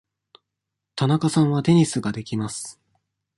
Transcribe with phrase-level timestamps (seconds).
[0.95, 2.81] 田中さんはテニスができます。